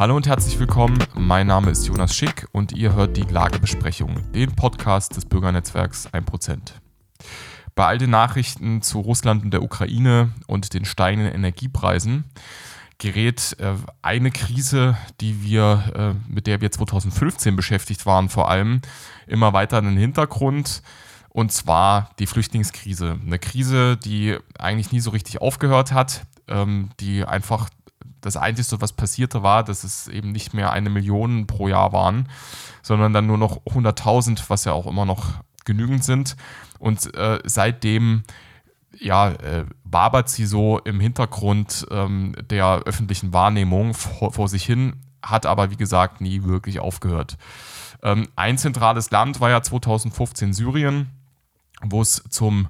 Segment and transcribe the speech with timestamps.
[0.00, 0.96] Hallo und herzlich willkommen.
[1.12, 6.72] Mein Name ist Jonas Schick und ihr hört die Lagebesprechung, den Podcast des Bürgernetzwerks 1%.
[7.74, 12.24] Bei all den Nachrichten zu Russland und der Ukraine und den steigenden Energiepreisen
[12.96, 18.80] gerät äh, eine Krise, die wir, äh, mit der wir 2015 beschäftigt waren, vor allem
[19.26, 20.80] immer weiter in den Hintergrund.
[21.28, 23.18] Und zwar die Flüchtlingskrise.
[23.22, 27.68] Eine Krise, die eigentlich nie so richtig aufgehört hat, ähm, die einfach
[28.20, 32.28] das Einzige, was passierte, war, dass es eben nicht mehr eine Million pro Jahr waren,
[32.82, 35.34] sondern dann nur noch 100.000, was ja auch immer noch
[35.64, 36.36] genügend sind.
[36.78, 38.24] Und äh, seitdem
[38.98, 44.96] ja, äh, wabert sie so im Hintergrund ähm, der öffentlichen Wahrnehmung vor, vor, sich hin,
[45.22, 47.36] hat aber wie gesagt nie wirklich aufgehört.
[48.02, 51.10] Ähm, ein zentrales Land war ja 2015 Syrien,
[51.82, 52.68] wo es zum,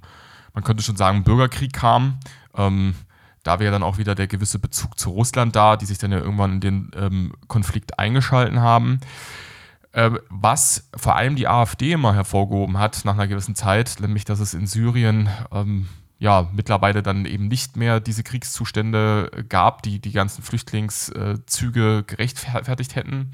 [0.55, 2.19] man könnte schon sagen, Bürgerkrieg kam.
[2.55, 2.94] Ähm,
[3.42, 6.18] da wäre dann auch wieder der gewisse Bezug zu Russland da, die sich dann ja
[6.18, 9.00] irgendwann in den ähm, Konflikt eingeschalten haben.
[9.92, 14.38] Ähm, was vor allem die AfD immer hervorgehoben hat nach einer gewissen Zeit, nämlich dass
[14.38, 15.88] es in Syrien ähm,
[16.19, 23.32] ja mittlerweile dann eben nicht mehr diese Kriegszustände gab, die die ganzen Flüchtlingszüge gerechtfertigt hätten,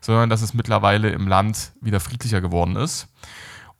[0.00, 3.06] sondern dass es mittlerweile im Land wieder friedlicher geworden ist.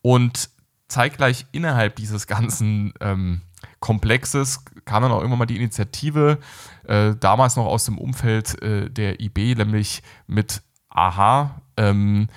[0.03, 0.51] Und
[0.87, 3.41] zeitgleich innerhalb dieses ganzen ähm,
[3.83, 6.39] Komplexes kam dann auch irgendwann mal die Initiative,
[6.87, 12.29] äh, damals noch aus dem Umfeld äh, der IB, nämlich mit AHA, ähm,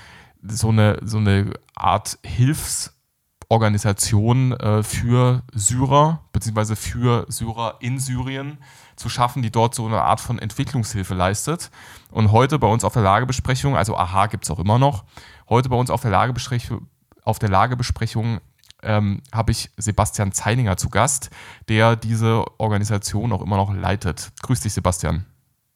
[0.44, 8.58] so, eine, so eine Art Hilfsorganisation äh, für Syrer, beziehungsweise für Syrer in Syrien
[8.96, 11.70] zu schaffen, die dort so eine Art von Entwicklungshilfe leistet.
[12.12, 15.04] Und heute bei uns auf der Lagebesprechung, also AHA gibt es auch immer noch,
[15.48, 16.88] heute bei uns auf der Lagebesprechung,
[17.24, 18.40] auf der Lagebesprechung
[18.86, 21.30] ähm, habe ich Sebastian Zeininger zu Gast,
[21.68, 24.32] der diese Organisation auch immer noch leitet.
[24.44, 25.26] Grüß dich, Sebastian.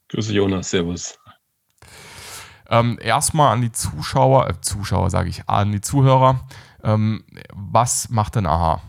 [0.10, 0.70] Grüße, Jonas.
[0.70, 1.20] Servus.
[2.70, 6.48] Ähm, erstmal an die Zuschauer, äh, Zuschauer sage ich, an die Zuhörer.
[6.84, 7.24] Ähm,
[7.54, 8.82] was macht denn AHA?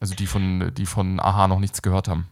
[0.00, 2.28] Also die von, die von AHA noch nichts gehört haben.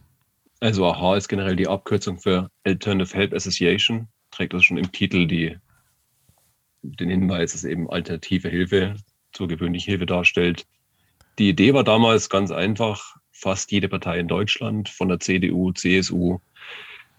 [0.59, 4.07] Also AHA ist generell die Abkürzung für Alternative Help Association.
[4.31, 5.57] Trägt das schon im Titel die,
[6.83, 8.95] den Hinweis, dass eben alternative Hilfe
[9.33, 10.65] zur gewöhnlichen Hilfe darstellt.
[11.37, 13.15] Die Idee war damals ganz einfach.
[13.31, 16.39] Fast jede Partei in Deutschland, von der CDU, CSU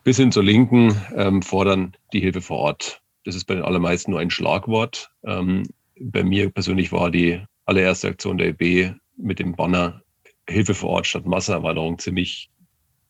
[0.05, 3.03] bis hin zur Linken, ähm, fordern die Hilfe vor Ort.
[3.25, 5.11] Das ist bei den allermeisten nur ein Schlagwort.
[5.25, 5.65] Ähm,
[6.01, 10.03] bei mir persönlich war die allererste Aktion der EB mit dem Banner
[10.49, 12.51] Hilfe vor Ort statt Massenerweiterung ziemlich,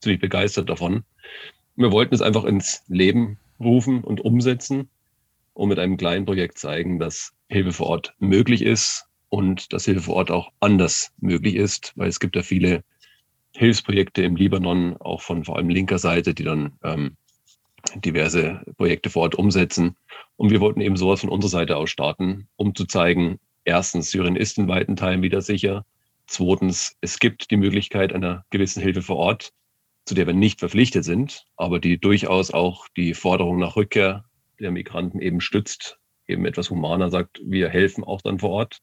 [0.01, 1.05] ziemlich begeistert davon.
[1.77, 4.89] Wir wollten es einfach ins Leben rufen und umsetzen
[5.53, 10.01] und mit einem kleinen Projekt zeigen, dass Hilfe vor Ort möglich ist und dass Hilfe
[10.01, 12.83] vor Ort auch anders möglich ist, weil es gibt ja viele
[13.55, 17.17] Hilfsprojekte im Libanon, auch von vor allem linker Seite, die dann ähm,
[17.97, 19.95] diverse Projekte vor Ort umsetzen.
[20.37, 24.37] Und wir wollten eben sowas von unserer Seite aus starten, um zu zeigen, erstens, Syrien
[24.37, 25.85] ist in weiten Teilen wieder sicher.
[26.27, 29.53] Zweitens, es gibt die Möglichkeit einer gewissen Hilfe vor Ort,
[30.07, 34.25] zu der wir nicht verpflichtet sind, aber die durchaus auch die Forderung nach Rückkehr
[34.61, 38.81] der Migranten eben stützt, eben etwas humaner sagt, wir helfen auch dann vor Ort,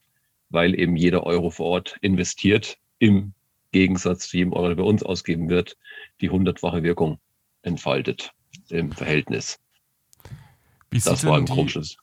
[0.54, 3.34] weil eben jeder Euro vor Ort investiert, im
[3.72, 5.78] Gegensatz zu jedem Euro, der bei uns ausgeben wird,
[6.22, 7.20] die hundertfache Wirkung
[7.64, 8.32] entfaltet
[8.70, 9.60] im Verhältnis.
[10.92, 11.98] Wie das war ein Grundschluss.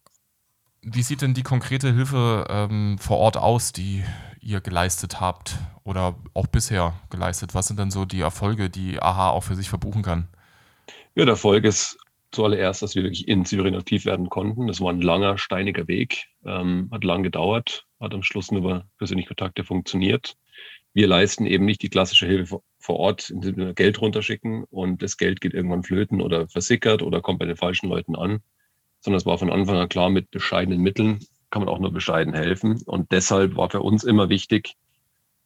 [0.83, 4.03] Wie sieht denn die konkrete Hilfe ähm, vor Ort aus, die
[4.41, 7.55] ihr geleistet habt oder auch bisher geleistet?
[7.55, 10.27] Was sind denn so die Erfolge, die AHA auch für sich verbuchen kann?
[11.15, 11.99] Ja, der Erfolg ist
[12.33, 14.67] zuallererst, dass wir wirklich in Syrien aktiv werden konnten.
[14.67, 18.87] Das war ein langer, steiniger Weg, ähm, hat lang gedauert, hat am Schluss nur über
[18.99, 20.37] persönliche Kontakte funktioniert.
[20.93, 25.17] Wir leisten eben nicht die klassische Hilfe vor Ort, indem wir Geld runterschicken und das
[25.17, 28.41] Geld geht irgendwann flöten oder versickert oder kommt bei den falschen Leuten an,
[29.01, 31.21] sondern es war von Anfang an klar, mit bescheidenen Mitteln
[31.51, 32.83] kann man auch nur bescheiden helfen.
[32.87, 34.77] Und deshalb war für uns immer wichtig,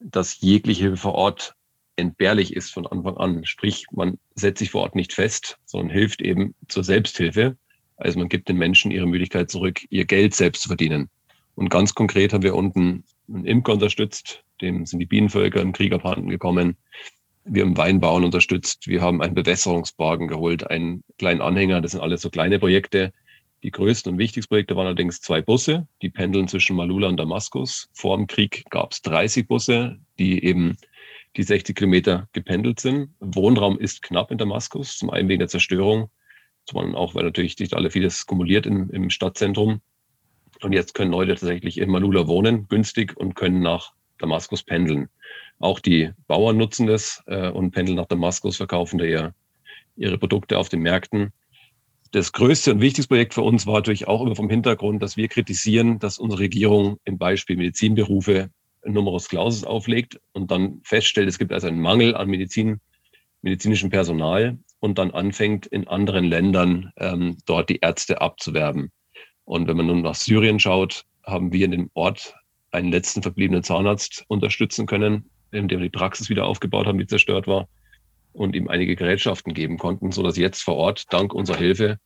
[0.00, 1.54] dass jegliche Hilfe vor Ort
[1.96, 3.44] entbehrlich ist von Anfang an.
[3.44, 7.56] Sprich, man setzt sich vor Ort nicht fest, sondern hilft eben zur Selbsthilfe.
[7.96, 11.08] Also man gibt den Menschen ihre Möglichkeit zurück, ihr Geld selbst zu verdienen.
[11.54, 15.92] Und ganz konkret haben wir unten einen Imker unterstützt, dem sind die Bienenvölker im Krieg
[15.92, 16.76] abhanden gekommen.
[17.44, 22.22] Wir haben Weinbauern unterstützt, wir haben einen Bewässerungswagen geholt, einen kleinen Anhänger, das sind alles
[22.22, 23.12] so kleine Projekte.
[23.62, 27.88] Die größten und wichtigsten Projekte waren allerdings zwei Busse, die pendeln zwischen Malula und Damaskus.
[27.92, 30.76] Vor dem Krieg gab es 30 Busse, die eben
[31.36, 33.14] die 60 Kilometer gependelt sind.
[33.20, 36.10] Wohnraum ist knapp in Damaskus, zum einen wegen der Zerstörung,
[36.66, 39.80] zum anderen auch, weil natürlich sich alle vieles kumuliert im, im Stadtzentrum.
[40.62, 45.08] Und jetzt können Leute tatsächlich in Malula wohnen, günstig, und können nach Damaskus pendeln.
[45.58, 49.34] Auch die Bauern nutzen das äh, und pendeln nach Damaskus, verkaufen da ihr,
[49.96, 51.32] ihre Produkte auf den Märkten.
[52.12, 55.28] Das größte und wichtigste Projekt für uns war natürlich auch immer vom Hintergrund, dass wir
[55.28, 58.50] kritisieren, dass unsere Regierung im Beispiel Medizinberufe
[58.86, 62.80] Numerus Clausus auflegt und dann feststellt, es gibt also einen Mangel an Medizin,
[63.42, 68.90] medizinischem Personal und dann anfängt, in anderen Ländern ähm, dort die Ärzte abzuwerben.
[69.44, 72.34] Und wenn man nun nach Syrien schaut, haben wir in dem Ort
[72.70, 77.46] einen letzten verbliebenen Zahnarzt unterstützen können, indem wir die Praxis wieder aufgebaut haben, die zerstört
[77.46, 77.68] war
[78.32, 81.98] und ihm einige Gerätschaften geben konnten, sodass jetzt vor Ort dank unserer Hilfe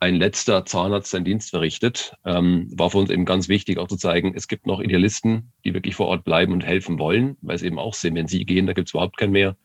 [0.00, 2.14] ein letzter Zahnarzt seinen Dienst verrichtet.
[2.24, 5.74] Ähm, war für uns eben ganz wichtig, auch zu zeigen, es gibt noch Idealisten, die
[5.74, 8.66] wirklich vor Ort bleiben und helfen wollen, weil es eben auch sehen, wenn sie gehen,
[8.66, 9.56] da gibt es überhaupt keinen mehr.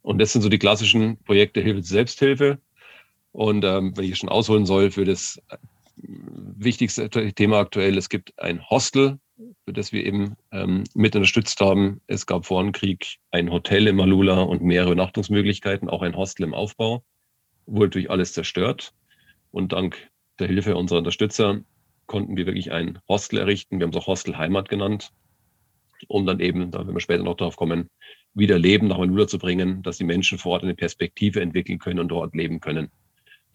[0.00, 2.58] Und das sind so die klassischen Projekte Hilfe zur Selbsthilfe.
[3.32, 5.58] Und ähm, wenn ich schon ausholen soll für das äh,
[5.96, 9.18] wichtigste Thema aktuell, es gibt ein Hostel,
[9.66, 12.00] für das wir eben ähm, mit unterstützt haben.
[12.06, 16.44] Es gab vor dem Krieg ein Hotel in Malula und mehrere Übernachtungsmöglichkeiten, auch ein Hostel
[16.44, 17.02] im Aufbau.
[17.66, 18.94] Wurde durch alles zerstört.
[19.56, 21.62] Und dank der Hilfe unserer Unterstützer
[22.04, 23.78] konnten wir wirklich ein Hostel errichten.
[23.78, 25.14] Wir haben es auch Hostel Heimat genannt,
[26.08, 27.88] um dann eben, da werden wir später noch darauf kommen,
[28.34, 32.00] wieder Leben nach Manula zu bringen, dass die Menschen vor Ort eine Perspektive entwickeln können
[32.00, 32.90] und dort leben können.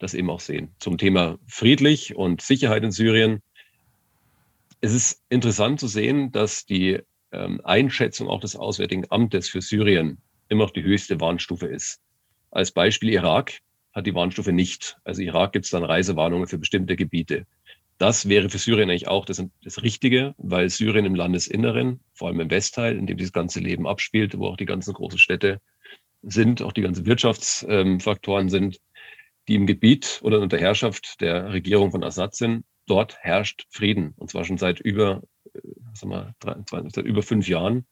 [0.00, 0.74] Das eben auch sehen.
[0.80, 3.40] Zum Thema friedlich und Sicherheit in Syrien.
[4.80, 6.98] Es ist interessant zu sehen, dass die
[7.30, 12.00] ähm, Einschätzung auch des Auswärtigen Amtes für Syrien immer noch die höchste Warnstufe ist.
[12.50, 13.60] Als Beispiel Irak
[13.92, 14.98] hat die Warnstufe nicht.
[15.04, 17.46] Also Irak gibt es dann Reisewarnungen für bestimmte Gebiete.
[17.98, 22.40] Das wäre für Syrien eigentlich auch das, das, Richtige, weil Syrien im Landesinneren, vor allem
[22.40, 25.60] im Westteil, in dem dieses ganze Leben abspielt, wo auch die ganzen großen Städte
[26.22, 28.80] sind, auch die ganzen Wirtschaftsfaktoren ähm, sind,
[29.48, 34.14] die im Gebiet oder unter Herrschaft der Regierung von Assad sind, dort herrscht Frieden.
[34.16, 35.22] Und zwar schon seit über,
[35.54, 35.60] äh,
[35.94, 37.86] sagen wir, drei, zwei, seit über fünf Jahren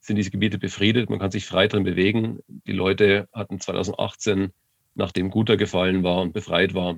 [0.00, 1.10] sind diese Gebiete befriedet.
[1.10, 2.38] Man kann sich frei drin bewegen.
[2.46, 4.52] Die Leute hatten 2018
[4.96, 6.96] nachdem Guter gefallen war und befreit war,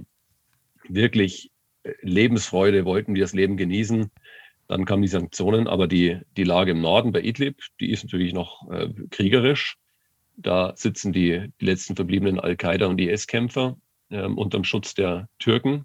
[0.88, 1.50] wirklich
[1.82, 4.10] äh, Lebensfreude, wollten wir das Leben genießen.
[4.68, 8.32] Dann kamen die Sanktionen, aber die, die Lage im Norden bei Idlib, die ist natürlich
[8.32, 9.76] noch äh, kriegerisch.
[10.36, 13.76] Da sitzen die, die letzten verbliebenen Al-Qaida- und IS-Kämpfer
[14.10, 15.84] äh, unterm Schutz der Türken.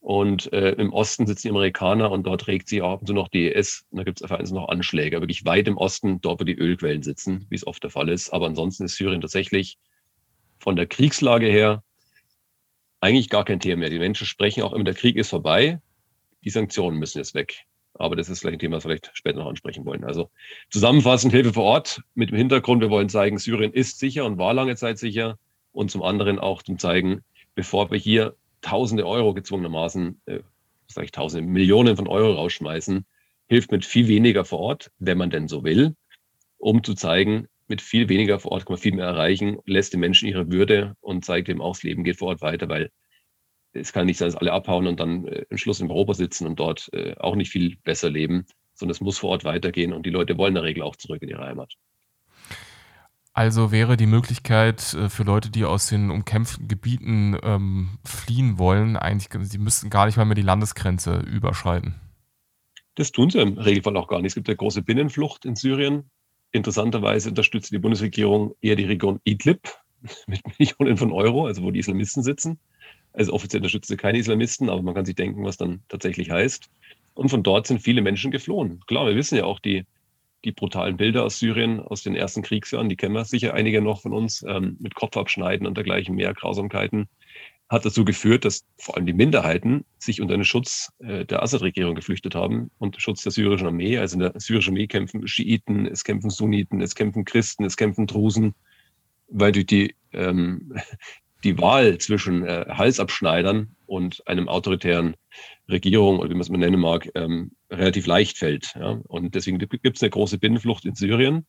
[0.00, 3.28] Und äh, im Osten sitzen die Amerikaner und dort regt sich ab und zu noch
[3.28, 3.86] die IS.
[3.90, 5.20] Und da gibt es vereinzelt noch Anschläge.
[5.20, 8.30] Wirklich weit im Osten, dort wo die Ölquellen sitzen, wie es oft der Fall ist.
[8.30, 9.78] Aber ansonsten ist Syrien tatsächlich
[10.62, 11.82] von der Kriegslage her
[13.00, 13.90] eigentlich gar kein Thema mehr.
[13.90, 15.80] Die Menschen sprechen auch immer, der Krieg ist vorbei,
[16.44, 17.64] die Sanktionen müssen jetzt weg.
[17.94, 20.04] Aber das ist vielleicht ein Thema, das wir vielleicht später noch ansprechen wollen.
[20.04, 20.30] Also
[20.70, 24.54] zusammenfassend Hilfe vor Ort mit dem Hintergrund, wir wollen zeigen, Syrien ist sicher und war
[24.54, 25.36] lange Zeit sicher.
[25.72, 27.24] Und zum anderen auch zum zeigen,
[27.54, 30.40] bevor wir hier tausende Euro gezwungenermaßen, äh,
[30.86, 33.04] sage ich tausende Millionen von Euro rausschmeißen,
[33.48, 35.96] hilft mit viel weniger vor Ort, wenn man denn so will,
[36.58, 40.00] um zu zeigen, mit viel weniger vor Ort kann man viel mehr erreichen, lässt den
[40.00, 42.90] Menschen ihre Würde und zeigt dem auch, das Leben geht vor Ort weiter, weil
[43.72, 46.46] es kann nicht sein, dass alle abhauen und dann äh, im Schluss in Europa sitzen
[46.46, 50.04] und dort äh, auch nicht viel besser leben, sondern es muss vor Ort weitergehen und
[50.04, 51.72] die Leute wollen in der Regel auch zurück in ihre Heimat.
[53.32, 58.98] Also wäre die Möglichkeit äh, für Leute, die aus den umkämpften Gebieten ähm, fliehen wollen,
[58.98, 61.94] eigentlich, sie müssten gar nicht mal mehr die Landesgrenze überschreiten.
[62.96, 64.32] Das tun sie im Regelfall auch gar nicht.
[64.32, 66.10] Es gibt ja große Binnenflucht in Syrien.
[66.52, 69.68] Interessanterweise unterstützt die Bundesregierung eher die Region Idlib
[70.26, 72.58] mit Millionen von Euro, also wo die Islamisten sitzen.
[73.14, 76.70] Also offiziell unterstützt sie keine Islamisten, aber man kann sich denken, was dann tatsächlich heißt.
[77.14, 78.80] Und von dort sind viele Menschen geflohen.
[78.86, 79.84] Klar, wir wissen ja auch die,
[80.44, 84.00] die brutalen Bilder aus Syrien aus den ersten Kriegsjahren, die kennen wir sicher einige noch
[84.00, 87.08] von uns, ähm, mit Kopfabschneiden und dergleichen mehr Grausamkeiten
[87.72, 91.94] hat dazu geführt, dass vor allem die Minderheiten sich unter den Schutz äh, der Assad-Regierung
[91.94, 93.96] geflüchtet haben, unter Schutz der syrischen Armee.
[93.96, 98.06] Also in der syrischen Armee kämpfen Schiiten, es kämpfen Sunniten, es kämpfen Christen, es kämpfen
[98.06, 98.54] Drusen,
[99.28, 100.74] weil durch die, ähm,
[101.44, 105.16] die Wahl zwischen äh, Halsabschneidern und einem autoritären
[105.66, 108.74] Regierung, oder wie man es mal nennen mag, ähm, relativ leicht fällt.
[108.74, 109.00] Ja?
[109.08, 111.46] Und deswegen gibt es eine große Binnenflucht in Syrien,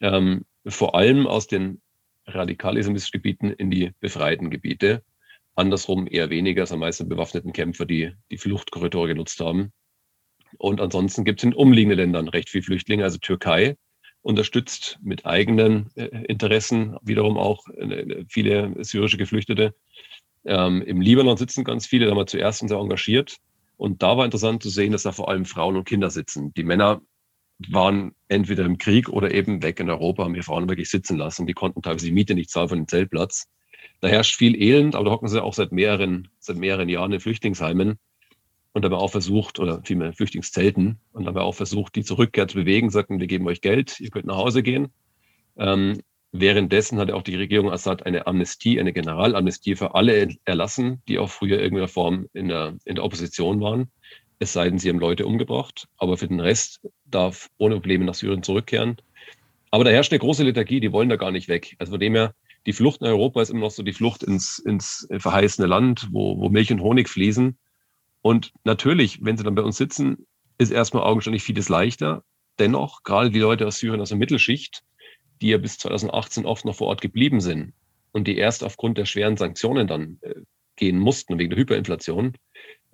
[0.00, 1.82] ähm, vor allem aus den
[2.26, 5.02] radikal-islamistischen Gebieten in die befreiten Gebiete.
[5.54, 9.72] Andersrum eher weniger, es sind meistens bewaffneten Kämpfer, die die Fluchtkorridore genutzt haben.
[10.58, 13.04] Und ansonsten gibt es in umliegenden Ländern recht viele Flüchtlinge.
[13.04, 13.76] Also Türkei
[14.22, 19.74] unterstützt mit eigenen äh, Interessen wiederum auch äh, viele syrische Geflüchtete.
[20.44, 23.36] Ähm, Im Libanon sitzen ganz viele, da haben wir zuerst sehr engagiert.
[23.76, 26.52] Und da war interessant zu sehen, dass da vor allem Frauen und Kinder sitzen.
[26.54, 27.00] Die Männer
[27.68, 31.46] waren entweder im Krieg oder eben weg in Europa, haben die Frauen wirklich sitzen lassen.
[31.46, 33.48] Die konnten teilweise die Miete nicht zahlen von dem Zeltplatz.
[34.02, 37.20] Da herrscht viel Elend, aber da hocken sie auch seit mehreren, seit mehreren Jahren in
[37.20, 37.98] Flüchtlingsheimen
[38.72, 42.56] und dabei auch versucht, oder vielmehr Flüchtlingszelten, und dabei auch versucht, die zur Rückkehr zu
[42.56, 44.88] bewegen, sagten, wir geben euch Geld, ihr könnt nach Hause gehen.
[45.56, 46.00] Ähm,
[46.34, 51.28] Währenddessen hat auch die Regierung Assad eine Amnestie, eine Generalamnestie für alle erlassen, die auch
[51.28, 53.92] früher irgendeiner Form in der, in der Opposition waren.
[54.38, 55.88] Es sei denn, sie haben Leute umgebracht.
[55.98, 58.96] Aber für den Rest darf ohne Probleme nach Syrien zurückkehren.
[59.70, 61.76] Aber da herrscht eine große Lethargie, die wollen da gar nicht weg.
[61.78, 62.34] Also von dem her,
[62.66, 66.38] die Flucht in Europa ist immer noch so die Flucht ins, ins verheißene Land, wo,
[66.38, 67.58] wo Milch und Honig fließen.
[68.20, 70.26] Und natürlich, wenn sie dann bei uns sitzen,
[70.58, 72.24] ist erstmal augenscheinlich vieles leichter.
[72.58, 74.84] Dennoch, gerade die Leute aus Syrien aus der Mittelschicht,
[75.40, 77.72] die ja bis 2018 oft noch vor Ort geblieben sind
[78.12, 80.34] und die erst aufgrund der schweren Sanktionen dann äh,
[80.76, 82.36] gehen mussten wegen der Hyperinflation,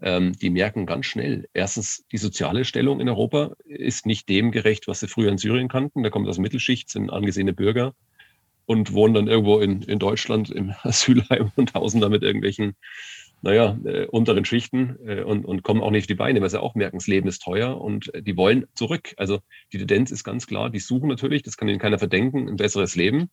[0.01, 4.89] ähm, die merken ganz schnell, erstens, die soziale Stellung in Europa ist nicht dem gerecht,
[4.89, 6.03] was sie früher in Syrien kannten.
[6.03, 7.95] Da kommen aus der Mittelschicht, sind angesehene Bürger
[8.69, 12.77] und wohnen dann irgendwo in, in Deutschland im Asylheim und hausen da mit irgendwelchen
[13.41, 16.61] naja, äh, unteren Schichten äh, und, und kommen auch nicht auf die Beine, weil sie
[16.61, 19.15] auch merken, das Leben ist teuer und äh, die wollen zurück.
[19.17, 19.39] Also
[19.73, 22.95] die Tendenz ist ganz klar, die suchen natürlich, das kann ihnen keiner verdenken, ein besseres
[22.95, 23.31] Leben.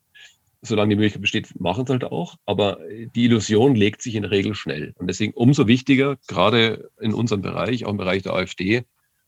[0.61, 2.37] Solange die Möglichkeit besteht, machen sie halt auch.
[2.45, 4.93] Aber die Illusion legt sich in der Regel schnell.
[4.97, 8.83] Und deswegen umso wichtiger, gerade in unserem Bereich, auch im Bereich der AfD,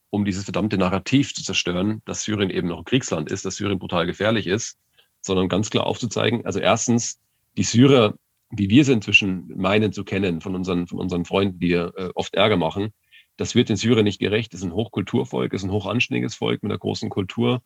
[0.10, 3.78] um dieses verdammte Narrativ zu zerstören, dass Syrien eben noch ein Kriegsland ist, dass Syrien
[3.78, 4.78] brutal gefährlich ist,
[5.22, 7.20] sondern ganz klar aufzuzeigen, also erstens,
[7.58, 8.14] die Syrer
[8.50, 12.34] wie wir sie inzwischen meinen zu kennen von unseren, von unseren Freunden, die äh, oft
[12.36, 12.94] Ärger machen,
[13.36, 14.54] das wird den Syrern nicht gerecht.
[14.54, 17.62] Das ist ein Hochkulturvolk, ist ein hochanständiges Volk mit einer großen Kultur,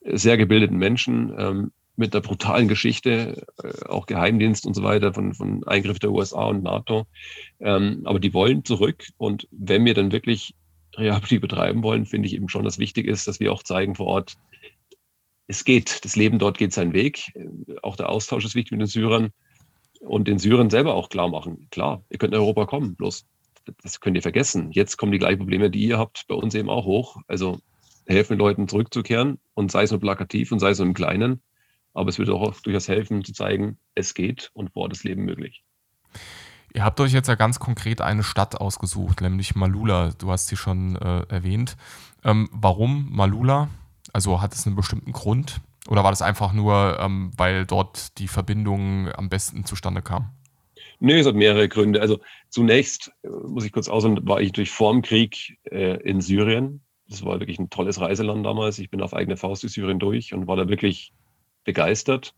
[0.00, 5.12] äh, sehr gebildeten Menschen, ähm, mit einer brutalen Geschichte, äh, auch Geheimdienst und so weiter
[5.12, 7.06] von, von Eingriff der USA und NATO.
[7.60, 9.04] Ähm, aber die wollen zurück.
[9.18, 10.54] Und wenn wir dann wirklich
[10.96, 14.06] Rehabilit betreiben wollen, finde ich eben schon, dass wichtig ist, dass wir auch zeigen vor
[14.06, 14.36] Ort,
[15.52, 17.32] es geht, das Leben dort geht seinen Weg.
[17.82, 19.32] Auch der Austausch ist wichtig mit den Syrern
[20.00, 21.68] und den Syrern selber auch klar machen.
[21.70, 23.26] Klar, ihr könnt in Europa kommen, bloß
[23.82, 24.72] das könnt ihr vergessen.
[24.72, 27.18] Jetzt kommen die gleichen Probleme, die ihr habt, bei uns eben auch hoch.
[27.28, 27.60] Also
[28.06, 31.42] helfen Leuten zurückzukehren und sei es nur plakativ und sei es nur im Kleinen.
[31.94, 35.62] Aber es würde auch durchaus helfen, zu zeigen, es geht und vor das Leben möglich.
[36.74, 40.12] Ihr habt euch jetzt ja ganz konkret eine Stadt ausgesucht, nämlich Malula.
[40.18, 41.76] Du hast sie schon äh, erwähnt.
[42.24, 43.68] Ähm, warum Malula?
[44.12, 45.60] Also hat es einen bestimmten Grund?
[45.88, 50.30] Oder war das einfach nur, ähm, weil dort die Verbindung am besten zustande kam?
[51.00, 52.00] Nee, es hat mehrere Gründe.
[52.00, 56.82] Also zunächst, äh, muss ich kurz ausholen, war ich durch vorm Krieg äh, in Syrien.
[57.08, 58.78] Das war wirklich ein tolles Reiseland damals.
[58.78, 61.12] Ich bin auf eigene Faust durch Syrien durch und war da wirklich
[61.64, 62.34] begeistert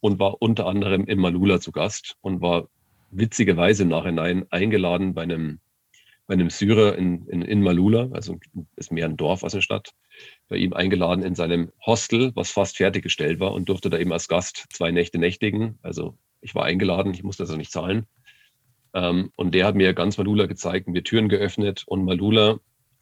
[0.00, 2.68] und war unter anderem in Malula zu Gast und war
[3.10, 5.60] witzigerweise im Nachhinein eingeladen bei einem,
[6.26, 8.38] bei einem Syrer in, in, in Malula, also
[8.76, 9.92] ist mehr ein Dorf als eine Stadt,
[10.48, 14.28] bei ihm eingeladen in seinem Hostel, was fast fertiggestellt war und durfte da eben als
[14.28, 15.78] Gast zwei Nächte nächtigen.
[15.82, 18.06] Also ich war eingeladen, ich musste also nicht zahlen.
[18.94, 21.84] Ähm, und der hat mir ganz Malula gezeigt, mir Türen geöffnet.
[21.86, 22.58] Und Malula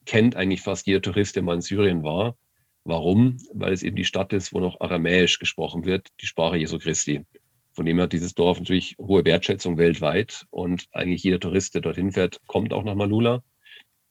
[0.07, 2.37] kennt eigentlich fast jeder Tourist, der mal in Syrien war.
[2.85, 3.37] Warum?
[3.53, 7.25] Weil es eben die Stadt ist, wo noch Aramäisch gesprochen wird, die Sprache Jesu Christi.
[7.73, 10.47] Von dem hat dieses Dorf natürlich hohe Wertschätzung weltweit.
[10.51, 13.43] Und eigentlich jeder Tourist, der dorthin fährt, kommt auch nach Malula.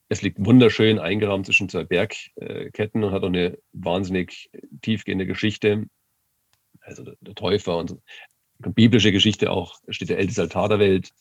[0.09, 4.49] Es liegt wunderschön eingerahmt zwischen zwei Bergketten und hat auch eine wahnsinnig
[4.81, 5.85] tiefgehende Geschichte.
[6.81, 7.97] Also der Täufer und
[8.59, 11.11] biblische Geschichte auch, steht der älteste Altar der Welt.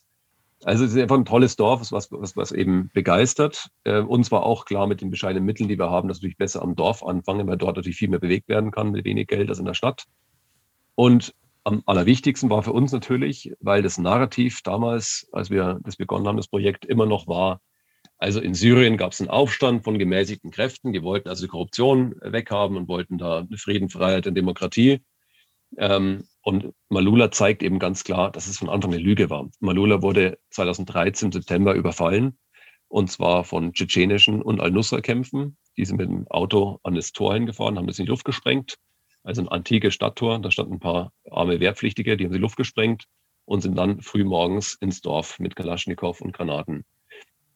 [0.65, 3.69] Also es ist einfach ein tolles Dorf, was, was, was eben begeistert.
[3.85, 6.37] Äh, uns war auch klar mit den bescheidenen Mitteln, die wir haben, dass wir natürlich
[6.37, 9.49] besser am Dorf anfangen, weil dort natürlich viel mehr bewegt werden kann mit wenig Geld
[9.49, 10.05] als in der Stadt.
[10.97, 11.35] Und
[11.71, 16.37] am allerwichtigsten war für uns natürlich, weil das Narrativ damals, als wir das begonnen haben,
[16.37, 17.61] das Projekt immer noch war,
[18.19, 22.15] also in Syrien gab es einen Aufstand von gemäßigten Kräften, die wollten also die Korruption
[22.21, 25.01] weghaben und wollten da Frieden, Freiheit und Demokratie.
[25.79, 29.49] Ähm, und Malula zeigt eben ganz klar, dass es von Anfang eine Lüge war.
[29.61, 32.39] Malula wurde 2013 im September überfallen
[32.89, 35.57] und zwar von tschetschenischen und Al-Nusra-Kämpfen.
[35.77, 38.77] Die sind mit dem Auto an das Tor hingefahren, haben das in die Luft gesprengt.
[39.23, 40.39] Also ein antikes Stadttor.
[40.41, 43.05] Da standen ein paar arme Wehrpflichtige, die haben die Luft gesprengt
[43.45, 46.85] und sind dann früh morgens ins Dorf mit Kalaschnikow und Granaten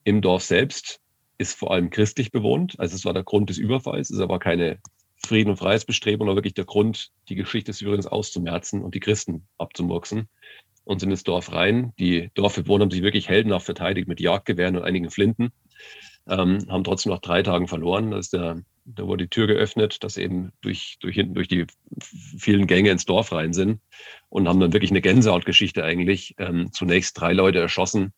[0.05, 1.01] im Dorf selbst
[1.39, 2.79] ist vor allem christlich bewohnt.
[2.79, 4.79] Also es war der Grund des Überfalls, es ist aber keine
[5.17, 10.29] Frieden- und Freiheitsbestrebung, aber wirklich der Grund, die Geschichte Syriens auszumerzen und die Christen abzumurksen.
[10.85, 11.95] Und sind ins Dorf rein.
[11.99, 15.51] Die Dorfbewohner haben sich wirklich heldenhaft verteidigt mit Jagdgewehren und einigen Flinten,
[16.29, 18.11] ähm, haben trotzdem nach drei Tagen verloren.
[18.11, 21.67] Da, der, da wurde die Tür geöffnet, dass eben durch, durch hinten durch die
[22.39, 23.81] vielen Gänge ins Dorf rein sind
[24.29, 26.35] und haben dann wirklich eine Gänsehautgeschichte eigentlich.
[26.39, 28.13] Ähm, zunächst drei Leute erschossen,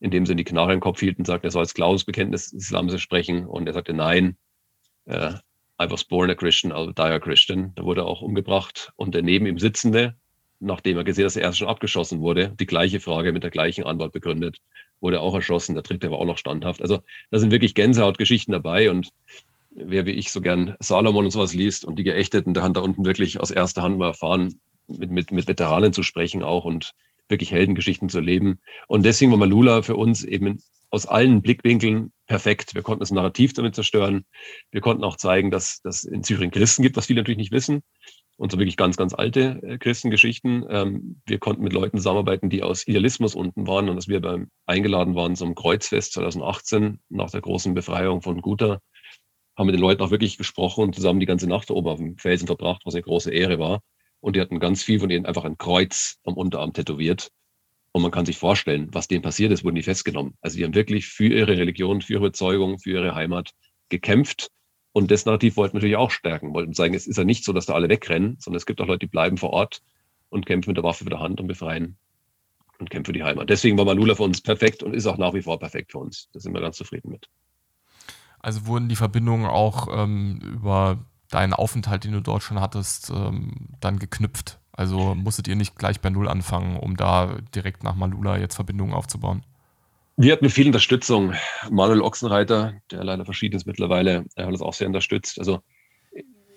[0.00, 3.46] indem sie die Knarre im Kopf hielten, sagte, er soll als Glaubensbekenntnis Islams sprechen.
[3.46, 4.36] Und er sagte, nein,
[5.06, 5.32] äh,
[5.80, 7.72] I was born a Christian, I'll die a Christian.
[7.74, 8.92] Da wurde er auch umgebracht.
[8.96, 10.14] Und der neben ihm Sitzende,
[10.60, 13.50] nachdem er gesehen hat, dass er erst schon abgeschossen wurde, die gleiche Frage mit der
[13.50, 14.58] gleichen Antwort begründet,
[15.00, 15.74] wurde auch erschossen.
[15.74, 16.82] Der dritte war auch noch standhaft.
[16.82, 17.00] Also
[17.30, 18.90] da sind wirklich Gänsehautgeschichten dabei.
[18.90, 19.08] Und
[19.74, 22.80] wer wie ich so gern Salomon und sowas liest und die Geächteten, der hat da
[22.80, 26.92] unten wirklich aus erster Hand mal erfahren, mit, mit, mit Veteranen zu sprechen auch und
[27.28, 28.60] wirklich Heldengeschichten zu erleben.
[28.88, 30.58] Und deswegen war Malula für uns eben
[30.90, 32.74] aus allen Blickwinkeln perfekt.
[32.74, 34.26] Wir konnten das Narrativ damit zerstören.
[34.70, 37.82] Wir konnten auch zeigen, dass es in Syrien Christen gibt, was viele natürlich nicht wissen.
[38.36, 40.66] Und so wirklich ganz, ganz alte äh, Christengeschichten.
[40.68, 44.48] Ähm, wir konnten mit Leuten zusammenarbeiten, die aus Idealismus unten waren und dass wir beim
[44.66, 48.80] eingeladen waren zum Kreuzfest 2018 nach der großen Befreiung von Guta,
[49.56, 52.16] haben mit den Leuten auch wirklich gesprochen und zusammen die ganze Nacht oben auf dem
[52.18, 53.82] Felsen verbracht, was eine große Ehre war.
[54.20, 57.30] Und die hatten ganz viel von denen einfach ein Kreuz am Unterarm tätowiert.
[57.92, 60.34] Und man kann sich vorstellen, was denen passiert ist, wurden die festgenommen.
[60.40, 63.50] Also die haben wirklich für ihre Religion, für ihre Überzeugung, für ihre Heimat
[63.90, 64.50] gekämpft.
[64.92, 67.66] Und das Narrativ wollten natürlich auch stärken, wollten sagen, es ist ja nicht so, dass
[67.66, 69.82] da alle wegrennen, sondern es gibt auch Leute, die bleiben vor Ort
[70.30, 71.96] und kämpfen mit der Waffe für der Hand und befreien
[72.78, 73.50] und kämpfen für die Heimat.
[73.50, 76.28] Deswegen war Malula für uns perfekt und ist auch nach wie vor perfekt für uns.
[76.32, 77.28] Da sind wir ganz zufrieden mit.
[78.42, 80.98] Also wurden die Verbindungen auch ähm, über
[81.30, 84.58] deinen Aufenthalt, den du dort schon hattest, ähm, dann geknüpft?
[84.72, 88.94] Also musstet ihr nicht gleich bei Null anfangen, um da direkt nach Malula jetzt Verbindungen
[88.94, 89.44] aufzubauen?
[90.16, 91.34] Wir hatten viel Unterstützung.
[91.70, 95.38] Manuel Ochsenreiter, der leider verschieden ist mittlerweile, er hat uns auch sehr unterstützt.
[95.38, 95.60] Also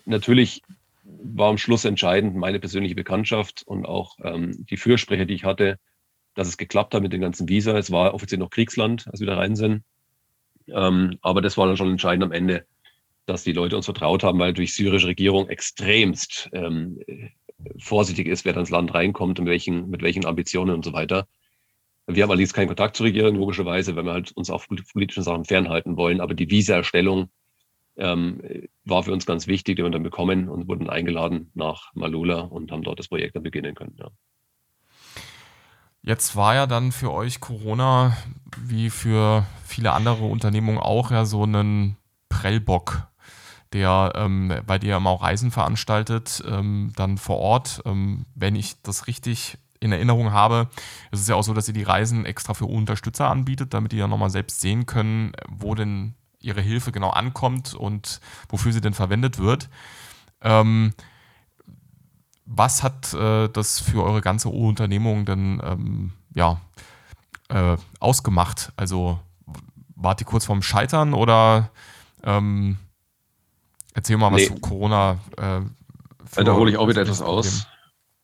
[0.06, 0.62] natürlich
[1.04, 5.78] war am Schluss entscheidend meine persönliche Bekanntschaft und auch ähm, die Fürsprecher, die ich hatte,
[6.34, 7.78] dass es geklappt hat mit den ganzen Visa.
[7.78, 9.84] Es war offiziell noch Kriegsland, als wir da rein sind.
[10.68, 12.66] Ähm, aber das war dann schon entscheidend am Ende,
[13.26, 17.00] dass die Leute uns vertraut haben, weil durch syrische Regierung extremst ähm,
[17.80, 21.28] vorsichtig ist, wer dann ins Land reinkommt und welchen, mit welchen Ambitionen und so weiter.
[22.08, 25.46] Wir haben allerdings keinen Kontakt zur Regierung, logischerweise, weil wir halt uns auf politischen Sachen
[25.46, 26.22] fernhalten wollen.
[26.22, 27.30] Aber die Visa-Erstellung
[27.98, 28.42] ähm,
[28.84, 32.72] war für uns ganz wichtig, die wir dann bekommen und wurden eingeladen nach Malula und
[32.72, 33.96] haben dort das Projekt dann beginnen können.
[33.98, 34.12] Ja.
[36.06, 38.16] Jetzt war ja dann für euch Corona,
[38.60, 41.98] wie für viele andere Unternehmungen auch, ja so ein
[42.30, 43.08] Prellbock
[43.74, 47.82] der ähm, bei dir immer auch Reisen veranstaltet, ähm, dann vor Ort.
[47.86, 50.70] Ähm, wenn ich das richtig in Erinnerung habe,
[51.12, 53.98] ist es ja auch so, dass ihr die Reisen extra für Unterstützer anbietet, damit die
[53.98, 58.94] ja nochmal selbst sehen können, wo denn ihre Hilfe genau ankommt und wofür sie denn
[58.94, 59.70] verwendet wird.
[60.42, 60.94] Ähm,
[62.46, 66.62] was hat äh, das für eure ganze Unternehmung denn ähm, ja,
[67.50, 68.72] äh, ausgemacht?
[68.78, 69.20] Also
[69.96, 71.70] wart ihr kurz vorm Scheitern oder
[72.24, 72.78] ähm,
[73.96, 74.60] Erzähl mal, was nee.
[74.60, 75.20] Corona.
[75.38, 77.66] Äh, da hole ich auch wieder etwas aus.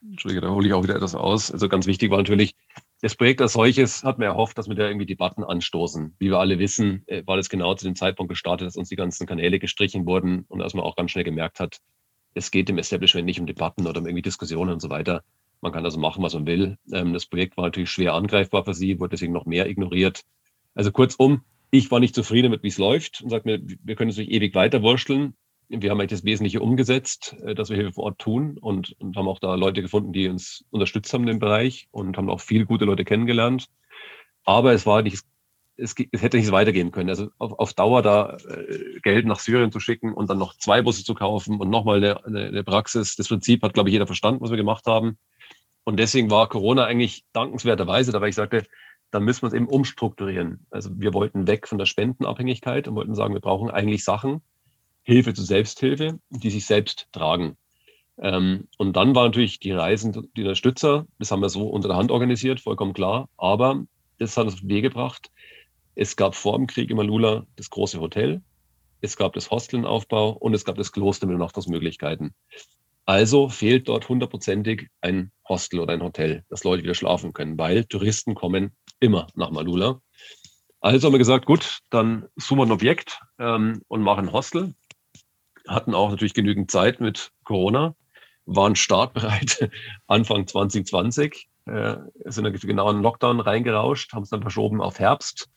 [0.04, 1.50] Entschuldige, da hole ich auch wieder etwas aus.
[1.50, 2.56] Also ganz wichtig war natürlich,
[3.02, 6.14] das Projekt als solches hat mir erhofft, dass wir da irgendwie Debatten anstoßen.
[6.20, 8.98] Wie wir alle wissen, äh, war das genau zu dem Zeitpunkt gestartet, dass uns die
[8.98, 11.80] ganzen Kanäle gestrichen wurden und dass man auch ganz schnell gemerkt hat,
[12.34, 15.24] es geht im Establishment nicht um Debatten oder um irgendwie Diskussionen und so weiter.
[15.62, 16.78] Man kann also machen, was man will.
[16.92, 20.22] Ähm, das Projekt war natürlich schwer angreifbar für sie, wurde deswegen noch mehr ignoriert.
[20.74, 24.10] Also kurzum, ich war nicht zufrieden mit, wie es läuft und sagte mir, wir können
[24.10, 25.36] es nicht ewig weiter wursteln
[25.80, 29.16] wir haben eigentlich das Wesentliche umgesetzt, äh, dass wir hier vor Ort tun und, und
[29.16, 32.42] haben auch da Leute gefunden, die uns unterstützt haben in dem Bereich und haben auch
[32.42, 33.68] viele gute Leute kennengelernt.
[34.44, 35.24] Aber es war nicht,
[35.82, 37.10] es, es hätte nicht so weitergehen können.
[37.10, 40.82] Also auf, auf Dauer da äh, Geld nach Syrien zu schicken und dann noch zwei
[40.82, 43.16] Busse zu kaufen und nochmal eine, eine, eine Praxis.
[43.16, 45.18] Das Prinzip hat, glaube ich, jeder verstanden, was wir gemacht haben.
[45.84, 48.66] Und deswegen war Corona eigentlich dankenswerterweise, da weil ich sagte,
[49.10, 50.66] dann müssen wir es eben umstrukturieren.
[50.70, 54.42] Also wir wollten weg von der Spendenabhängigkeit und wollten sagen, wir brauchen eigentlich Sachen,
[55.04, 57.58] Hilfe zur Selbsthilfe, die sich selbst tragen.
[58.20, 61.98] Ähm, und dann war natürlich die Reisen, die Unterstützer, das haben wir so unter der
[61.98, 63.28] Hand organisiert, vollkommen klar.
[63.38, 63.84] Aber
[64.20, 65.32] das hat uns auf den Weg gebracht.
[65.96, 68.42] Es gab vor dem Krieg in Malula das große Hotel,
[69.02, 72.34] es gab das Hostelenaufbau und es gab das Kloster mit Übernachtungsmöglichkeiten.
[73.06, 77.86] Also fehlt dort hundertprozentig ein Hostel oder ein Hotel, dass Leute wieder schlafen können, weil
[77.86, 80.00] Touristen kommen immer nach Malula.
[80.80, 84.76] Also haben wir gesagt, gut, dann suchen wir ein Objekt ähm, und machen ein Hostel
[85.68, 87.96] hatten auch natürlich genügend Zeit mit Corona,
[88.46, 89.70] waren startbereit
[90.08, 95.50] Anfang 2020, äh, sind genau in den Lockdown reingerauscht, haben es dann verschoben auf Herbst.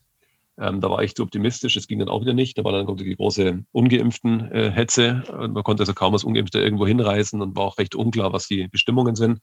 [0.57, 2.57] Ähm, da war ich zu optimistisch, es ging dann auch wieder nicht.
[2.57, 5.25] Da war dann die große Ungeimpften-Hetze.
[5.29, 8.47] Äh, man konnte also kaum als Ungeimpfter irgendwo hinreisen und war auch recht unklar, was
[8.47, 9.40] die Bestimmungen sind.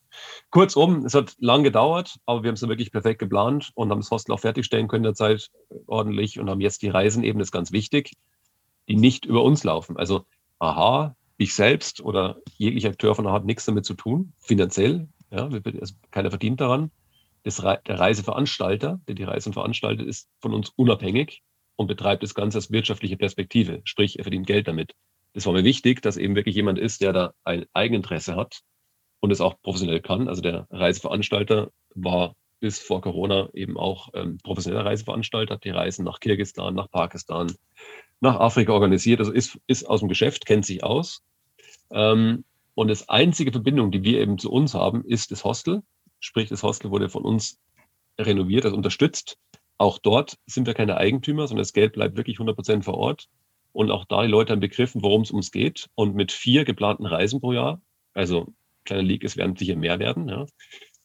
[0.52, 4.00] Kurzum, es hat lang gedauert, aber wir haben es dann wirklich perfekt geplant und haben
[4.00, 5.50] das Hostel auch fertigstellen können in der Zeit
[5.86, 8.14] ordentlich und haben jetzt die Reisen eben, das ist ganz wichtig,
[8.88, 9.98] die nicht über uns laufen.
[9.98, 10.26] Also
[10.60, 15.10] aha, ich selbst oder jeglicher Akteur von der hat nichts damit zu tun, finanziell.
[15.30, 16.92] Ja, also keiner verdient daran.
[17.44, 21.42] Das, der Reiseveranstalter, der die Reisen veranstaltet, ist von uns unabhängig
[21.76, 23.82] und betreibt das Ganze aus wirtschaftlicher Perspektive.
[23.84, 24.94] Sprich, er verdient Geld damit.
[25.34, 28.62] Das war mir wichtig, dass eben wirklich jemand ist, der da ein Eigeninteresse hat
[29.22, 30.28] und es auch professionell kann.
[30.28, 36.06] Also der Reiseveranstalter war bis vor Corona eben auch ähm, professioneller Reiseveranstalter, hat die Reisen
[36.06, 37.52] nach Kirgistan, nach Pakistan,
[38.20, 41.24] nach Afrika organisiert, also ist, ist aus dem Geschäft, kennt sich aus.
[41.90, 42.44] Ähm,
[42.76, 45.82] Und das einzige Verbindung, die wir eben zu uns haben, ist das Hostel.
[46.22, 47.60] Sprich, das Hostel wurde von uns
[48.18, 49.38] renoviert, also unterstützt.
[49.78, 53.28] Auch dort sind wir keine Eigentümer, sondern das Geld bleibt wirklich 100 Prozent vor Ort.
[53.74, 55.90] Und auch da die Leute haben begriffen, worum es uns geht.
[55.96, 57.82] Und mit vier geplanten Reisen pro Jahr,
[58.14, 58.54] also
[58.86, 60.46] kleiner Leak, es werden sicher mehr werden, ja,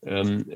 [0.03, 0.53] ähm,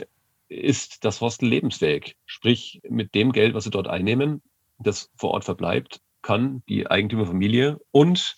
[0.49, 2.17] ist das Hostel lebensfähig.
[2.27, 4.43] Sprich, mit dem Geld, was sie dort einnehmen,
[4.79, 8.37] das vor Ort verbleibt, kann die Eigentümerfamilie und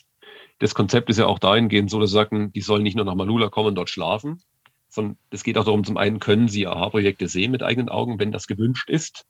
[0.58, 3.16] das Konzept ist ja auch dahingehend so, dass sie sagen, die sollen nicht nur nach
[3.16, 4.40] Malula kommen und dort schlafen,
[4.92, 8.30] sondern es geht auch darum, zum einen können sie AHA-Projekte sehen mit eigenen Augen, wenn
[8.30, 9.24] das gewünscht ist.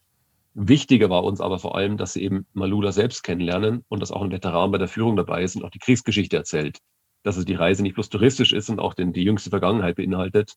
[0.55, 4.23] Wichtiger war uns aber vor allem, dass sie eben Malula selbst kennenlernen und dass auch
[4.23, 6.79] ein Veteran bei der Führung dabei ist und auch die Kriegsgeschichte erzählt.
[7.23, 10.55] Dass es die Reise nicht bloß touristisch ist und auch den, die jüngste Vergangenheit beinhaltet.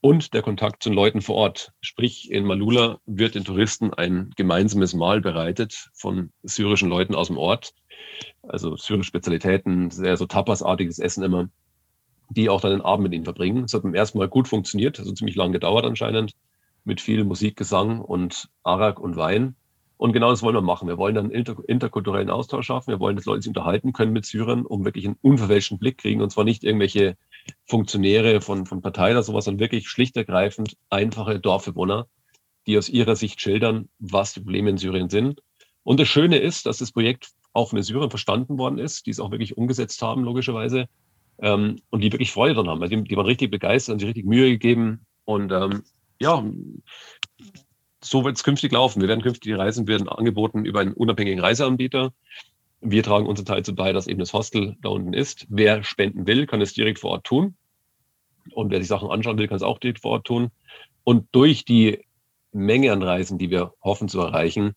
[0.00, 1.72] Und der Kontakt zu den Leuten vor Ort.
[1.80, 7.38] Sprich, in Malula wird den Touristen ein gemeinsames Mahl bereitet von syrischen Leuten aus dem
[7.38, 7.72] Ort.
[8.42, 11.48] Also syrische Spezialitäten, sehr so tapasartiges Essen immer,
[12.34, 13.64] die auch dann den Abend mit ihnen verbringen.
[13.64, 16.34] Es hat beim ersten Mal gut funktioniert, also ziemlich lang gedauert anscheinend
[16.84, 19.56] mit viel Musik, Gesang und Arak und Wein.
[19.96, 20.88] Und genau das wollen wir machen.
[20.88, 22.90] Wir wollen dann inter interkulturellen Austausch schaffen.
[22.90, 26.20] Wir wollen, dass Leute sich unterhalten können mit Syrern, um wirklich einen unverfälschten Blick kriegen.
[26.20, 27.16] Und zwar nicht irgendwelche
[27.66, 32.06] Funktionäre von, von Parteien oder sowas, sondern wirklich schlicht ergreifend einfache Dorfbewohner,
[32.66, 35.40] die aus ihrer Sicht schildern, was die Probleme in Syrien sind.
[35.84, 39.10] Und das Schöne ist, dass das Projekt auch von den Syrern verstanden worden ist, die
[39.10, 40.86] es auch wirklich umgesetzt haben, logischerweise,
[41.38, 42.82] ähm, und die wirklich Freude daran haben.
[42.82, 45.06] Also die, die waren richtig begeistert, haben sich richtig Mühe gegeben.
[45.24, 45.82] Und ähm,
[46.20, 46.44] ja,
[48.02, 49.00] so wird es künftig laufen.
[49.00, 52.12] Wir werden künftig die Reisen werden angeboten über einen unabhängigen Reiseanbieter.
[52.80, 55.46] Wir tragen unseren Teil zu bei, dass eben das Hostel da unten ist.
[55.48, 57.56] Wer spenden will, kann es direkt vor Ort tun.
[58.52, 60.50] Und wer sich Sachen anschauen will, kann es auch direkt vor Ort tun.
[61.02, 62.04] Und durch die
[62.52, 64.74] Menge an Reisen, die wir hoffen zu erreichen,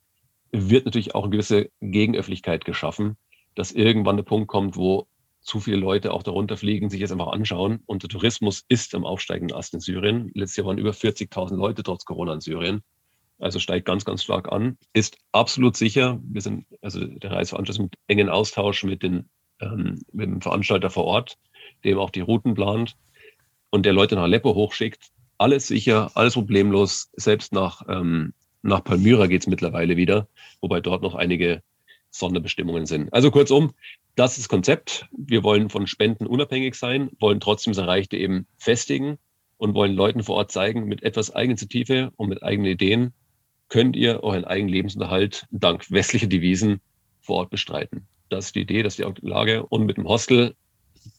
[0.51, 3.17] wird natürlich auch eine gewisse Gegenöffentlichkeit geschaffen,
[3.55, 5.07] dass irgendwann der Punkt kommt, wo
[5.47, 7.79] zu viele Leute auch darunter fliegen, sich jetzt einfach anschauen.
[7.85, 10.29] Und der Tourismus ist am aufsteigenden Ast in Syrien.
[10.33, 12.81] Letztes Jahr waren über 40.000 Leute trotz Corona in Syrien.
[13.39, 14.77] Also steigt ganz, ganz stark an.
[14.93, 16.19] Ist absolut sicher.
[16.21, 19.29] Wir sind, also der Reiseveranstalter mit engen Austausch mit, den,
[19.61, 21.37] ähm, mit dem Veranstalter vor Ort,
[21.85, 22.97] dem auch die Routen plant
[23.69, 25.11] und der Leute nach Aleppo hochschickt.
[25.37, 27.09] Alles sicher, alles problemlos.
[27.15, 28.33] Selbst nach, ähm,
[28.63, 30.27] nach Palmyra geht es mittlerweile wieder,
[30.59, 31.61] wobei dort noch einige
[32.09, 33.13] Sonderbestimmungen sind.
[33.13, 33.71] Also kurzum,
[34.17, 35.07] das ist das Konzept.
[35.15, 39.19] Wir wollen von Spenden unabhängig sein, wollen trotzdem das Erreichte eben festigen
[39.57, 43.13] und wollen Leuten vor Ort zeigen, mit etwas Eigeninitiative und mit eigenen Ideen
[43.69, 46.81] könnt ihr euren eigenen Lebensunterhalt dank westlicher Devisen
[47.21, 48.07] vor Ort bestreiten.
[48.29, 49.67] Das ist die Idee, das ist die Lage.
[49.67, 50.55] Und mit dem Hostel,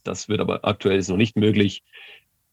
[0.02, 1.84] das wird aber aktuell ist noch nicht möglich,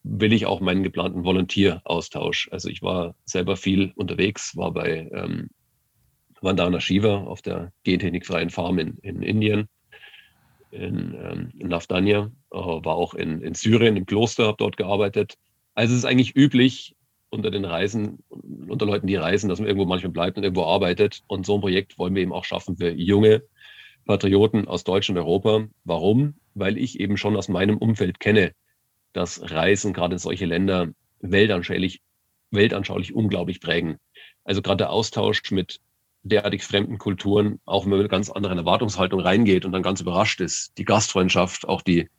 [0.03, 2.49] will ich auch meinen geplanten Volontieraustausch.
[2.51, 5.49] Also ich war selber viel unterwegs, war bei ähm,
[6.39, 9.69] Vandana Shiva auf der gentechnikfreien Farm in, in Indien
[10.71, 15.37] in, ähm, in Nafdania, äh, war auch in, in Syrien im Kloster, habe dort gearbeitet.
[15.73, 16.95] Also es ist eigentlich üblich
[17.29, 18.23] unter den Reisen,
[18.67, 21.23] unter Leuten, die reisen, dass man irgendwo manchmal bleibt und irgendwo arbeitet.
[21.27, 23.43] Und so ein Projekt wollen wir eben auch schaffen für junge
[24.05, 25.67] Patrioten aus Deutschland und Europa.
[25.83, 26.35] Warum?
[26.53, 28.53] Weil ich eben schon aus meinem Umfeld kenne,
[29.13, 32.01] dass Reisen gerade in solche Länder weltanschaulich,
[32.51, 33.97] weltanschaulich unglaublich prägen.
[34.43, 35.79] Also gerade der Austausch mit
[36.25, 40.75] derartig fremden Kulturen, auch mit ganz anderen Erwartungshaltung reingeht und dann ganz überrascht ist.
[40.77, 42.09] Die Gastfreundschaft, auch die,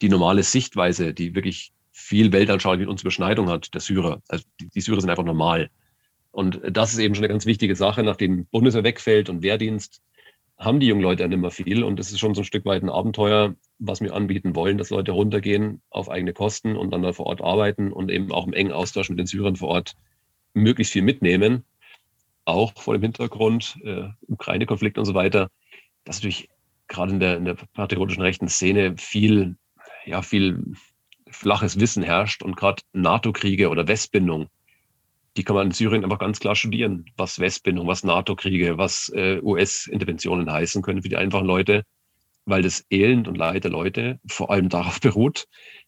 [0.00, 4.22] die normale Sichtweise, die wirklich viel weltanschaulich mit uns Überschneidung hat, der Syrer.
[4.28, 5.70] Also die, die Syrer sind einfach normal.
[6.30, 10.00] Und das ist eben schon eine ganz wichtige Sache, nachdem Bundeswehr wegfällt und Wehrdienst,
[10.58, 11.82] haben die jungen Leute ja nicht mehr viel.
[11.82, 14.90] Und das ist schon so ein Stück weit ein Abenteuer, was wir anbieten wollen, dass
[14.90, 18.52] Leute runtergehen auf eigene Kosten und dann da vor Ort arbeiten und eben auch im
[18.52, 19.96] engen Austausch mit den Syrern vor Ort
[20.54, 21.64] möglichst viel mitnehmen
[22.46, 25.50] auch vor dem Hintergrund äh, Ukraine-Konflikt und so weiter,
[26.04, 26.48] dass natürlich
[26.88, 29.56] gerade in der, in der patriotischen rechten Szene viel,
[30.04, 30.64] ja, viel
[31.28, 34.48] flaches Wissen herrscht und gerade NATO-Kriege oder Westbindung,
[35.36, 39.40] die kann man in Syrien einfach ganz klar studieren, was Westbindung, was NATO-Kriege, was äh,
[39.42, 41.82] US-Interventionen heißen können für die einfachen Leute,
[42.46, 45.46] weil das Elend und Leid der Leute vor allem darauf beruht,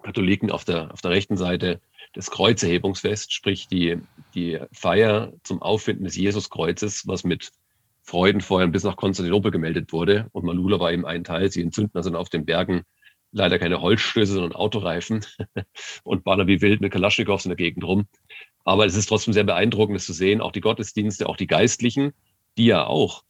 [0.10, 1.82] Katholiken auf der, auf der rechten Seite
[2.13, 3.98] das Kreuzerhebungsfest, sprich die,
[4.34, 7.52] die Feier zum Auffinden des Jesuskreuzes, was mit
[8.02, 10.28] Freudenfeuern bis nach Konstantinopel gemeldet wurde.
[10.32, 11.52] Und Malula war eben ein Teil.
[11.52, 12.82] Sie entzünden also auf den Bergen
[13.32, 15.24] leider keine Holzstöße, sondern Autoreifen
[16.04, 18.08] und ballern wie wild mit Kalaschnikows in der Gegend rum.
[18.65, 20.41] Aber es ist trotzdem sehr beeindruckend, das zu sehen.
[20.41, 22.13] Auch die Gottesdienste, auch die Geistlichen,
[22.58, 23.24] die ja auch,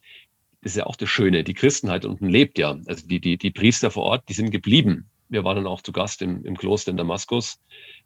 [0.61, 2.77] ist ja auch das Schöne, die Christenheit unten lebt ja.
[2.87, 5.09] Also die, die, die Priester vor Ort, die sind geblieben.
[5.29, 7.59] Wir waren dann auch zu Gast im, im Kloster in Damaskus,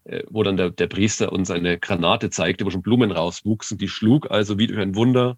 [0.03, 3.77] äh, wo dann der, der Priester uns eine Granate zeigte, wo schon Blumen rauswuchsen.
[3.77, 5.37] Die schlug also wie durch ein Wunder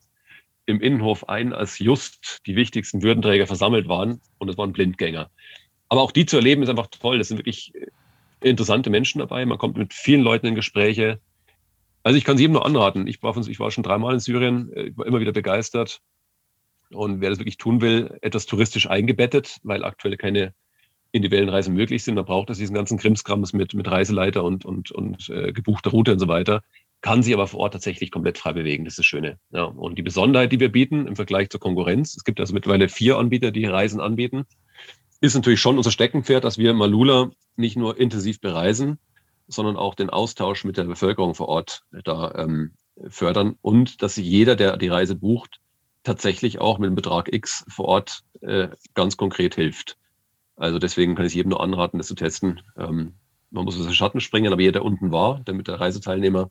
[0.65, 5.29] im Innenhof ein, als just die wichtigsten Würdenträger versammelt waren und es waren Blindgänger.
[5.89, 7.19] Aber auch die zu erleben ist einfach toll.
[7.19, 7.87] Das sind wirklich äh,
[8.41, 9.45] interessante Menschen dabei.
[9.45, 11.19] Man kommt mit vielen Leuten in Gespräche.
[12.03, 13.07] Also ich kann es jedem nur anraten.
[13.07, 16.01] Ich war, von, ich war schon dreimal in Syrien, äh, ich war immer wieder begeistert.
[16.91, 20.53] Und wer das wirklich tun will, etwas touristisch eingebettet, weil aktuell keine
[21.15, 24.91] individuellen Reisen möglich sind, man braucht das diesen ganzen Krimskrams mit, mit Reiseleiter und, und,
[24.91, 26.61] und äh, gebuchter Route und so weiter,
[27.01, 28.85] kann sich aber vor Ort tatsächlich komplett frei bewegen.
[28.85, 29.37] Das ist das Schöne.
[29.51, 32.89] Ja, und die Besonderheit, die wir bieten im Vergleich zur Konkurrenz, es gibt also mittlerweile
[32.89, 34.45] vier Anbieter, die Reisen anbieten
[35.21, 38.99] ist natürlich schon unser Steckenpferd, dass wir Malula nicht nur intensiv bereisen,
[39.47, 42.73] sondern auch den Austausch mit der Bevölkerung vor Ort da ähm,
[43.09, 45.59] fördern und dass jeder, der die Reise bucht,
[46.03, 49.97] tatsächlich auch mit dem Betrag X vor Ort äh, ganz konkret hilft.
[50.55, 52.61] Also deswegen kann ich jedem nur anraten, das zu testen.
[52.77, 53.13] Ähm,
[53.51, 56.49] man muss aus den Schatten springen, aber jeder, der unten war, der mit der Reiseteilnehmer,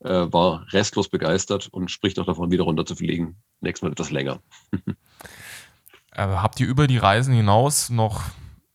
[0.00, 3.36] äh, war restlos begeistert und spricht auch davon, wieder runter zu fliegen.
[3.60, 4.40] Nächstes Mal etwas länger.
[6.14, 8.20] Äh, habt ihr über die Reisen hinaus noch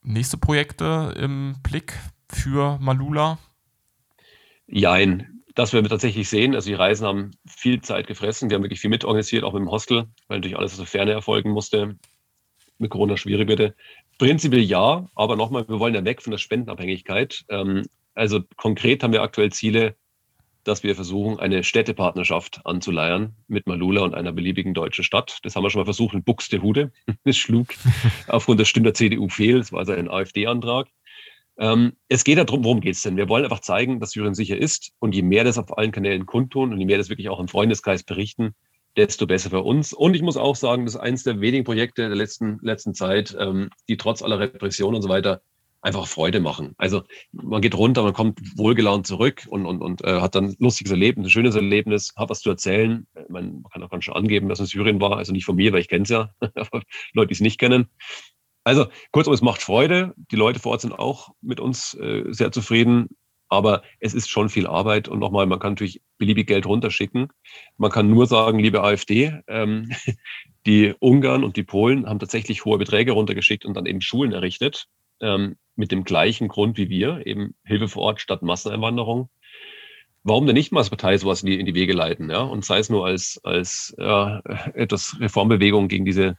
[0.01, 1.93] nächste Projekte im Blick
[2.31, 3.37] für Malula?
[4.65, 6.55] Jein, das werden wir tatsächlich sehen.
[6.55, 8.49] Also die Reisen haben viel Zeit gefressen.
[8.49, 11.11] Wir haben wirklich viel mitorganisiert, auch mit dem Hostel, weil natürlich alles aus der Ferne
[11.11, 11.95] erfolgen musste.
[12.79, 13.75] Mit Corona schwierig würde.
[14.17, 17.45] Prinzipiell ja, aber nochmal, wir wollen ja weg von der Spendenabhängigkeit.
[17.49, 19.95] Ähm, also konkret haben wir aktuell Ziele,
[20.63, 25.37] dass wir versuchen, eine Städtepartnerschaft anzuleiern mit Malula und einer beliebigen deutschen Stadt.
[25.43, 26.91] Das haben wir schon mal versucht in Buxtehude.
[27.23, 27.67] Das schlug
[28.27, 29.59] aufgrund der Stimme der CDU fehl.
[29.59, 30.87] Das war also ein AfD-Antrag.
[31.59, 33.17] Ähm, es geht darum, worum geht es denn?
[33.17, 34.91] Wir wollen einfach zeigen, dass Syrien sicher ist.
[34.99, 37.47] Und je mehr das auf allen Kanälen kundtun und je mehr das wirklich auch im
[37.47, 38.53] Freundeskreis berichten,
[38.97, 39.93] desto besser für uns.
[39.93, 43.35] Und ich muss auch sagen, das ist eines der wenigen Projekte der letzten, letzten Zeit,
[43.39, 45.41] ähm, die trotz aller Repression und so weiter
[45.81, 46.73] einfach Freude machen.
[46.77, 50.55] Also man geht runter, man kommt wohlgelaunt zurück und, und, und äh, hat dann ein
[50.59, 53.07] lustiges Erlebnis, ein schönes Erlebnis, hat was zu erzählen.
[53.29, 55.71] Man, man kann auch ganz schön angeben, dass es Syrien war, also nicht von mir,
[55.71, 56.31] weil ich kenne es ja,
[57.13, 57.87] Leute, die es nicht kennen.
[58.63, 60.13] Also kurzum, es macht Freude.
[60.31, 63.07] Die Leute vor Ort sind auch mit uns äh, sehr zufrieden.
[63.49, 67.29] Aber es ist schon viel Arbeit und nochmal, man kann natürlich beliebig Geld runterschicken.
[67.77, 69.91] Man kann nur sagen, liebe AfD, ähm,
[70.65, 74.87] die Ungarn und die Polen haben tatsächlich hohe Beträge runtergeschickt und dann eben Schulen errichtet
[75.21, 79.29] ähm, mit dem gleichen Grund wie wir, eben Hilfe vor Ort statt Masseneinwanderung.
[80.23, 82.41] Warum denn nicht mal als Partei sowas in die, in die Wege leiten, ja?
[82.41, 84.41] Und sei es nur als, als ja,
[84.73, 86.37] etwas Reformbewegung gegen diese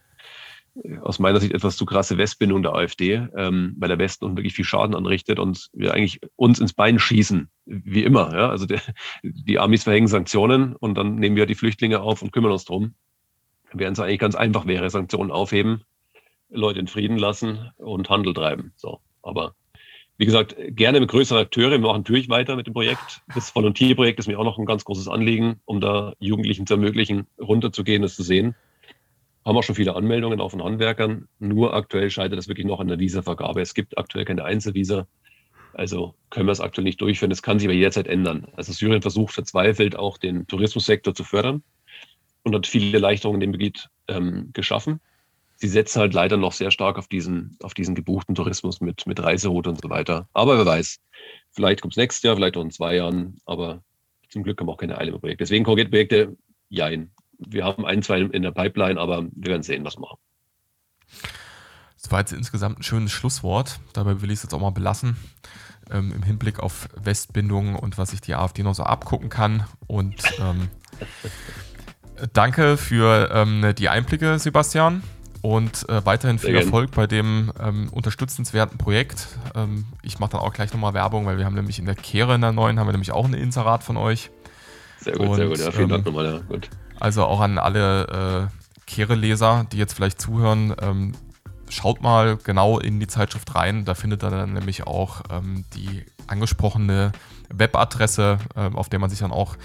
[1.03, 4.55] aus meiner Sicht etwas zu krasse Westbindung der AfD, ähm, weil der Westen uns wirklich
[4.55, 8.35] viel Schaden anrichtet und wir eigentlich uns ins Bein schießen, wie immer.
[8.35, 8.49] Ja?
[8.49, 8.81] Also der,
[9.23, 12.95] die Amis verhängen Sanktionen und dann nehmen wir die Flüchtlinge auf und kümmern uns drum.
[13.73, 15.83] Während es eigentlich ganz einfach wäre, Sanktionen aufheben,
[16.49, 18.73] Leute in Frieden lassen und Handel treiben.
[18.77, 19.55] So, aber
[20.17, 21.81] wie gesagt, gerne mit größeren Akteuren.
[21.81, 23.23] Wir machen natürlich weiter mit dem Projekt.
[23.35, 27.29] Das Volontierprojekt ist mir auch noch ein ganz großes Anliegen, um da Jugendlichen zu ermöglichen,
[27.39, 28.57] runterzugehen, das zu sehen.
[29.45, 31.29] Haben auch schon viele Anmeldungen auch von Handwerkern.
[31.39, 33.61] Nur aktuell scheitert das wirklich noch an der Visavergabe.
[33.61, 35.07] Es gibt aktuell keine Einzelvisa.
[35.75, 37.31] Also können wir es aktuell nicht durchführen.
[37.31, 38.49] Das kann sich aber jederzeit ändern.
[38.57, 41.63] Also Syrien versucht verzweifelt auch den Tourismussektor zu fördern
[42.43, 45.01] und hat viele Erleichterungen in dem Gebiet ähm, geschaffen
[45.59, 49.21] sie setzen halt leider noch sehr stark auf diesen, auf diesen gebuchten Tourismus mit, mit
[49.21, 50.29] Reiseroute und so weiter.
[50.33, 51.01] Aber wer weiß,
[51.51, 53.83] vielleicht kommt es nächstes Jahr, vielleicht auch in zwei Jahren, aber
[54.29, 55.41] zum Glück haben wir auch keine Eile im.
[55.41, 56.37] Deswegen konkrete Projekte,
[56.69, 57.11] jein.
[57.39, 60.19] Wir haben ein, zwei in der Pipeline, aber wir werden sehen, was wir machen.
[62.01, 63.81] Das war jetzt insgesamt ein schönes Schlusswort.
[63.93, 65.17] Dabei will ich es jetzt auch mal belassen.
[65.91, 69.65] Ähm, Im Hinblick auf Westbindungen und was sich die AfD noch so abgucken kann.
[69.87, 70.69] Und ähm,
[72.33, 75.03] danke für ähm, die Einblicke, Sebastian.
[75.41, 79.29] Und äh, weiterhin viel Erfolg bei dem ähm, unterstützenswerten Projekt.
[79.55, 82.35] Ähm, ich mache dann auch gleich nochmal Werbung, weil wir haben nämlich in der Kehre
[82.35, 84.31] in der neuen, haben wir nämlich auch ein Inserat von euch.
[84.99, 85.59] Sehr gut, und, sehr gut.
[85.59, 86.33] Ja, vielen Dank ähm, nochmal.
[86.33, 86.69] Ja, gut.
[87.01, 91.13] Also auch an alle äh, Kehre-Leser, die jetzt vielleicht zuhören, ähm,
[91.69, 93.85] schaut mal genau in die Zeitschrift rein.
[93.85, 97.13] Da findet ihr dann nämlich auch ähm, die angesprochene
[97.51, 99.57] Webadresse, äh, auf der man sich dann auch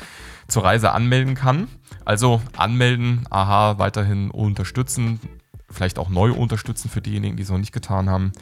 [0.48, 1.68] zur Reise anmelden kann.
[2.06, 5.20] Also anmelden, aha, weiterhin unterstützen,
[5.70, 8.34] vielleicht auch neu unterstützen für diejenigen, die es noch nicht getan haben.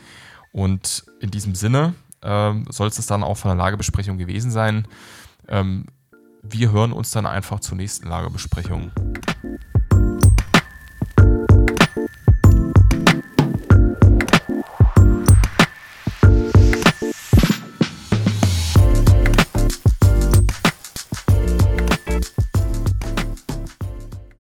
[0.51, 4.87] Und in diesem Sinne äh, soll es dann auch von der Lagebesprechung gewesen sein.
[5.47, 5.85] Ähm,
[6.43, 8.91] wir hören uns dann einfach zur nächsten Lagebesprechung.